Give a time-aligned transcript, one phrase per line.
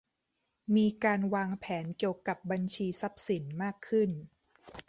[0.75, 4.09] มีการวางแผนเกี่ยวกับบัญชีทรัพย์สินมากขึ้น